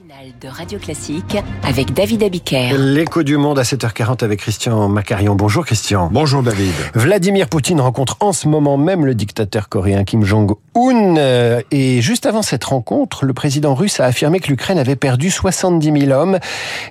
matinale 0.00 0.32
de 0.40 0.48
Radio 0.48 0.78
Classique 0.78 1.36
avec 1.62 1.92
David 1.92 2.22
Abiker. 2.22 2.76
L'écho 2.78 3.22
du 3.22 3.36
monde 3.36 3.58
à 3.58 3.62
7h40 3.62 4.24
avec 4.24 4.40
Christian 4.40 4.88
Macarion. 4.88 5.34
Bonjour 5.34 5.64
Christian. 5.64 6.08
Bonjour 6.12 6.42
David. 6.42 6.72
Vladimir 6.94 7.48
Poutine 7.48 7.80
rencontre 7.80 8.16
en 8.20 8.32
ce 8.32 8.48
moment 8.48 8.76
même 8.76 9.04
le 9.04 9.14
dictateur 9.14 9.68
coréen 9.68 10.04
Kim 10.04 10.24
Jong-un. 10.24 11.16
Euh, 11.16 11.60
Et 11.70 12.00
juste 12.00 12.26
avant 12.26 12.42
cette 12.42 12.64
rencontre, 12.64 13.24
le 13.24 13.32
président 13.32 13.74
russe 13.74 14.00
a 14.00 14.04
affirmé 14.04 14.40
que 14.40 14.48
l'Ukraine 14.48 14.78
avait 14.78 14.96
perdu 14.96 15.30
70 15.30 16.06
000 16.06 16.12
hommes. 16.12 16.38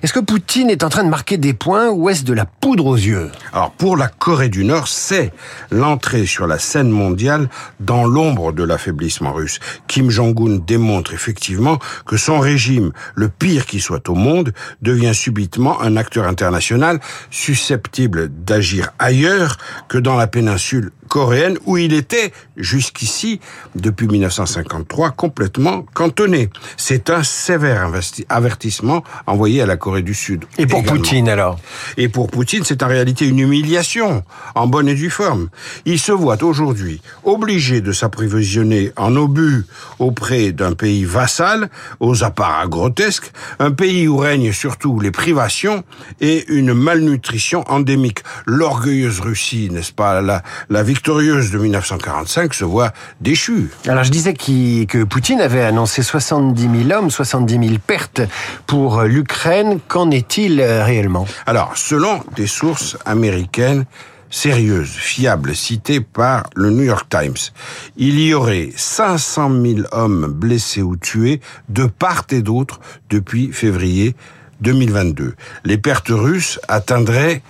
Est-ce 0.02 0.12
que 0.12 0.20
Poutine 0.20 0.70
est 0.70 0.84
en 0.84 0.88
train 0.88 1.04
de 1.04 1.08
marquer 1.08 1.38
des 1.38 1.54
points 1.54 1.90
ou 1.90 2.08
est-ce 2.10 2.24
de 2.24 2.32
la 2.32 2.44
poudre 2.44 2.86
aux 2.86 2.96
yeux? 2.96 3.30
Alors 3.52 3.70
pour 3.70 3.96
la 3.96 4.08
Corée 4.08 4.48
du 4.48 4.64
Nord, 4.64 4.88
c'est 4.88 5.32
l'entrée 5.70 6.26
sur 6.26 6.46
la 6.46 6.58
scène 6.58 6.90
mondiale 6.90 7.48
dans 7.80 8.04
l'ombre 8.04 8.52
de 8.52 8.62
l'affaiblissement 8.62 9.32
russe. 9.32 9.58
Kim 9.88 10.10
Jong-un 10.10 10.58
démontre 10.64 11.14
effectivement 11.14 11.78
que 12.06 12.16
son 12.16 12.38
régime, 12.38 12.92
le 13.14 13.28
pire 13.28 13.66
qui 13.66 13.80
soit 13.80 14.08
au 14.08 14.14
monde, 14.14 14.52
devient 14.82 15.14
subitement 15.14 15.80
un 15.80 15.96
acteur 15.96 16.26
international 16.26 17.00
susceptible 17.30 18.28
d'agir 18.28 18.92
ailleurs 18.98 19.56
que 19.88 19.98
dans 19.98 20.16
la 20.16 20.26
péninsule 20.26 20.90
coréenne 21.10 21.58
où 21.66 21.76
il 21.76 21.92
était 21.92 22.32
jusqu'ici, 22.56 23.40
depuis 23.74 24.06
1953, 24.06 25.10
complètement 25.10 25.84
cantonné. 25.92 26.48
C'est 26.76 27.10
un 27.10 27.24
sévère 27.24 27.90
avertissement 28.28 29.02
envoyé 29.26 29.60
à 29.60 29.66
la 29.66 29.76
Corée 29.76 30.02
du 30.02 30.14
Sud. 30.14 30.44
Et 30.56 30.66
pour 30.66 30.80
également. 30.80 31.02
Poutine 31.02 31.28
alors? 31.28 31.58
Et 31.96 32.08
pour 32.08 32.30
Poutine, 32.30 32.62
c'est 32.64 32.82
en 32.84 32.86
réalité 32.86 33.26
une 33.26 33.40
humiliation, 33.40 34.22
en 34.54 34.68
bonne 34.68 34.88
et 34.88 34.94
due 34.94 35.10
forme. 35.10 35.48
Il 35.84 35.98
se 35.98 36.12
voit 36.12 36.42
aujourd'hui 36.44 37.02
obligé 37.24 37.80
de 37.80 37.90
s'approvisionner 37.92 38.92
en 38.96 39.16
obus 39.16 39.66
auprès 39.98 40.52
d'un 40.52 40.74
pays 40.74 41.04
vassal, 41.04 41.70
aux 41.98 42.22
apparats 42.22 42.68
grotesques, 42.68 43.32
un 43.58 43.72
pays 43.72 44.06
où 44.06 44.16
règnent 44.16 44.52
surtout 44.52 45.00
les 45.00 45.10
privations 45.10 45.82
et 46.20 46.46
une 46.52 46.72
malnutrition 46.72 47.64
endémique. 47.68 48.20
L'orgueilleuse 48.46 49.18
Russie, 49.18 49.70
n'est-ce 49.72 49.92
pas, 49.92 50.20
la, 50.22 50.44
la 50.68 50.84
victorieuse 51.00 51.50
de 51.50 51.56
1945 51.56 52.52
se 52.52 52.66
voit 52.66 52.92
déchue. 53.22 53.70
Alors 53.88 54.04
je 54.04 54.10
disais 54.10 54.34
que 54.34 55.04
Poutine 55.04 55.40
avait 55.40 55.62
annoncé 55.62 56.02
70 56.02 56.88
000 56.88 56.98
hommes, 56.98 57.10
70 57.10 57.68
000 57.68 57.78
pertes 57.86 58.20
pour 58.66 59.00
l'Ukraine. 59.04 59.80
Qu'en 59.88 60.10
est-il 60.10 60.60
euh, 60.60 60.84
réellement? 60.84 61.26
Alors, 61.46 61.72
selon 61.74 62.20
des 62.36 62.46
sources 62.46 62.98
américaines 63.06 63.86
sérieuses, 64.28 64.90
fiables, 64.90 65.56
citées 65.56 66.02
par 66.02 66.44
le 66.54 66.68
New 66.68 66.84
York 66.84 67.08
Times, 67.08 67.48
il 67.96 68.20
y 68.20 68.34
aurait 68.34 68.68
500 68.76 69.50
000 69.50 69.80
hommes 69.92 70.26
blessés 70.26 70.82
ou 70.82 70.98
tués 70.98 71.40
de 71.70 71.86
part 71.86 72.24
et 72.30 72.42
d'autre 72.42 72.78
depuis 73.08 73.54
février 73.54 74.14
2022. 74.60 75.34
Les 75.64 75.78
pertes 75.78 76.10
russes 76.10 76.60
atteindraient, 76.68 77.40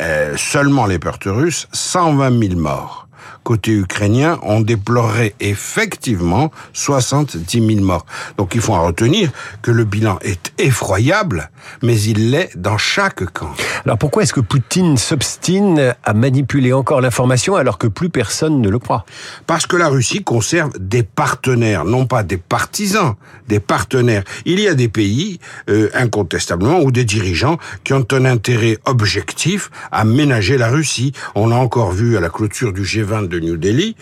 euh, 0.00 0.36
seulement 0.36 0.86
les 0.86 0.98
pertes 0.98 1.24
russes, 1.26 1.68
120 1.72 2.48
000 2.48 2.60
morts. 2.60 3.01
Côté 3.44 3.72
ukrainien, 3.72 4.38
on 4.42 4.60
déplorerait 4.60 5.34
effectivement 5.40 6.50
70 6.72 7.66
000 7.74 7.84
morts. 7.84 8.06
Donc 8.38 8.54
il 8.54 8.60
faut 8.60 8.74
en 8.74 8.84
retenir 8.84 9.30
que 9.62 9.70
le 9.70 9.84
bilan 9.84 10.18
est 10.22 10.52
effroyable, 10.58 11.50
mais 11.82 12.00
il 12.00 12.30
l'est 12.30 12.56
dans 12.56 12.78
chaque 12.78 13.24
camp. 13.32 13.50
Alors 13.84 13.98
pourquoi 13.98 14.22
est-ce 14.22 14.32
que 14.32 14.40
Poutine 14.40 14.96
s'obstine 14.96 15.94
à 16.04 16.12
manipuler 16.14 16.72
encore 16.72 17.00
l'information 17.00 17.56
alors 17.56 17.78
que 17.78 17.86
plus 17.86 18.10
personne 18.10 18.60
ne 18.60 18.68
le 18.68 18.78
croit? 18.78 19.04
Parce 19.46 19.66
que 19.66 19.76
la 19.76 19.88
Russie 19.88 20.22
conserve 20.22 20.70
des 20.78 21.02
partenaires, 21.02 21.84
non 21.84 22.06
pas 22.06 22.22
des 22.22 22.36
partisans, 22.36 23.14
des 23.48 23.60
partenaires. 23.60 24.24
Il 24.44 24.60
y 24.60 24.68
a 24.68 24.74
des 24.74 24.88
pays, 24.88 25.38
euh, 25.68 25.90
incontestablement, 25.94 26.80
ou 26.80 26.90
des 26.90 27.04
dirigeants 27.04 27.58
qui 27.84 27.92
ont 27.92 28.06
un 28.12 28.24
intérêt 28.24 28.78
objectif 28.84 29.70
à 29.90 30.04
ménager 30.04 30.56
la 30.56 30.68
Russie. 30.68 31.12
On 31.34 31.48
l'a 31.48 31.56
encore 31.56 31.92
vu 31.92 32.16
à 32.16 32.20
la 32.20 32.30
clôture 32.30 32.72
du 32.72 32.82
G20 32.82 33.11
de 33.20 33.38
New 33.38 33.58
Delhi, 33.58 33.94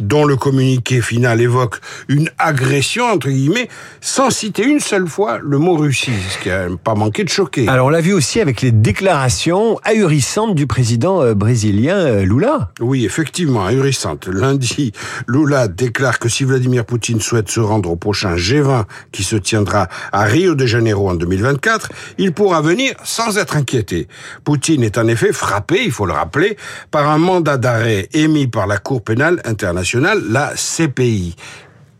dont 0.00 0.24
le 0.24 0.36
communiqué 0.36 1.02
final 1.02 1.40
évoque 1.40 1.80
une 2.08 2.30
agression, 2.38 3.04
entre 3.04 3.28
guillemets, 3.28 3.68
sans 4.00 4.30
citer 4.30 4.64
une 4.64 4.80
seule 4.80 5.06
fois 5.06 5.38
le 5.42 5.58
mot 5.58 5.76
Russie, 5.76 6.12
ce 6.30 6.38
qui 6.42 6.50
a 6.50 6.68
pas 6.82 6.94
manqué 6.94 7.24
de 7.24 7.28
choquer. 7.28 7.68
Alors 7.68 7.88
on 7.88 7.90
l'a 7.90 8.00
vu 8.00 8.14
aussi 8.14 8.40
avec 8.40 8.62
les 8.62 8.72
déclarations 8.72 9.78
ahurissantes 9.84 10.54
du 10.54 10.66
président 10.66 11.22
euh, 11.22 11.34
brésilien 11.34 11.96
euh, 11.96 12.24
Lula. 12.24 12.70
Oui, 12.80 13.04
effectivement, 13.04 13.66
ahurissante. 13.66 14.28
Lundi, 14.28 14.92
Lula 15.28 15.68
déclare 15.68 16.18
que 16.18 16.28
si 16.28 16.44
Vladimir 16.44 16.84
Poutine 16.84 17.20
souhaite 17.20 17.50
se 17.50 17.60
rendre 17.60 17.90
au 17.90 17.96
prochain 17.96 18.36
G20 18.36 18.84
qui 19.12 19.24
se 19.24 19.36
tiendra 19.36 19.88
à 20.12 20.24
Rio 20.24 20.54
de 20.54 20.66
Janeiro 20.66 21.10
en 21.10 21.14
2024, 21.14 21.90
il 22.18 22.32
pourra 22.32 22.62
venir 22.62 22.94
sans 23.04 23.36
être 23.38 23.56
inquiété. 23.56 24.08
Poutine 24.44 24.82
est 24.82 24.98
en 24.98 25.08
effet 25.08 25.32
frappé, 25.32 25.82
il 25.84 25.92
faut 25.92 26.06
le 26.06 26.12
rappeler, 26.12 26.56
par 26.90 27.08
un 27.08 27.18
mandat 27.18 27.56
d'arrêt 27.56 28.08
émis 28.12 28.46
par 28.54 28.66
la 28.68 28.78
Cour 28.78 29.02
pénale 29.02 29.40
internationale, 29.44 30.22
la 30.30 30.52
CPI. 30.54 31.34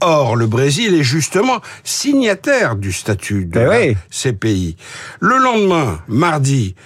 Or, 0.01 0.37
le 0.37 0.47
Brésil 0.47 0.95
est 0.95 1.03
justement 1.03 1.61
signataire 1.83 2.77
du 2.77 2.93
statut 2.93 3.45
de 3.45 3.59
Eh 3.59 3.65
la 3.65 3.71
oui. 3.81 3.97
CPI. 4.11 4.77
Le 5.19 5.37
lendemain, 5.39 5.99
mardi, 6.07 6.77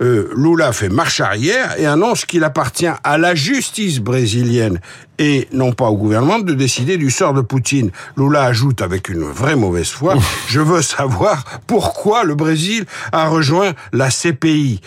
euh, 0.00 0.28
Lula 0.36 0.72
fait 0.72 0.88
marche 0.88 1.20
arrière 1.20 1.78
et 1.78 1.86
annonce 1.86 2.24
qu'il 2.24 2.44
appartient 2.44 2.90
à 3.02 3.18
la 3.18 3.34
justice 3.34 4.00
brésilienne 4.00 4.80
et 5.18 5.48
non 5.52 5.72
pas 5.72 5.86
au 5.86 5.96
gouvernement 5.96 6.40
de 6.40 6.54
décider 6.54 6.96
du 6.96 7.10
sort 7.10 7.34
de 7.34 7.40
Poutine. 7.40 7.90
Lula 8.16 8.44
ajoute 8.44 8.82
avec 8.82 9.08
une 9.08 9.22
vraie 9.22 9.56
mauvaise 9.56 9.90
foi, 9.90 10.14
je 10.48 10.60
veux 10.60 10.82
savoir 10.82 11.44
pourquoi 11.66 12.24
le 12.24 12.34
Brésil 12.34 12.84
a 13.12 13.28
rejoint 13.28 13.72
la 13.92 14.10
CPI. 14.10 14.80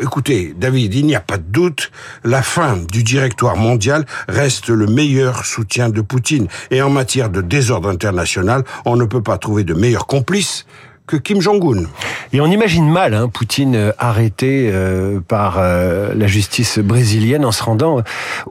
Écoutez, 0.00 0.54
David, 0.56 0.94
il 0.94 1.06
n'y 1.06 1.14
a 1.14 1.20
pas 1.20 1.36
de 1.36 1.44
doute, 1.44 1.92
la 2.24 2.42
fin 2.42 2.76
du 2.76 3.04
directoire 3.04 3.56
mondial 3.56 4.04
reste 4.28 4.68
le 4.68 4.86
meilleur 4.86 5.44
soutien 5.44 5.88
de 5.88 6.00
Poutine. 6.00 6.48
Et 6.70 6.82
en 6.82 6.90
matière 6.90 7.30
de 7.30 7.40
désordre 7.40 7.88
international, 7.88 8.64
on 8.86 8.96
ne 8.96 9.04
peut 9.04 9.22
pas 9.22 9.38
trouver 9.38 9.62
de 9.62 9.74
meilleur 9.74 10.06
complice 10.06 10.66
que 11.06 11.16
Kim 11.16 11.40
Jong-un. 11.40 11.84
Et 12.32 12.40
on 12.40 12.46
imagine 12.46 12.90
mal 12.90 13.14
hein, 13.14 13.28
Poutine 13.28 13.76
euh, 13.76 13.92
arrêté 13.98 14.70
euh, 14.72 15.20
par 15.20 15.58
euh, 15.58 16.14
la 16.14 16.26
justice 16.26 16.78
brésilienne 16.78 17.44
en 17.44 17.52
se 17.52 17.62
rendant 17.62 17.98
euh, 17.98 18.02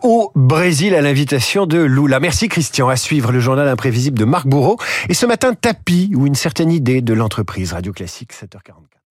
au 0.02 0.32
Brésil 0.36 0.96
à 0.96 1.02
l'invitation 1.02 1.66
de 1.66 1.80
Lula. 1.80 2.20
Merci 2.20 2.48
Christian. 2.50 2.90
À 2.90 2.96
suivre 2.96 3.32
le 3.32 3.40
journal 3.40 3.68
imprévisible 3.68 4.18
de 4.18 4.26
Marc 4.26 4.48
Bourreau. 4.48 4.78
Et 5.10 5.14
ce 5.14 5.26
matin, 5.26 5.54
tapis 5.54 6.12
ou 6.16 6.28
une 6.28 6.36
certaine 6.36 6.72
idée 6.72 7.02
de 7.02 7.14
l'entreprise 7.14 7.74
Radio 7.74 7.92
Classique 7.92 8.34
7h44. 8.34 8.94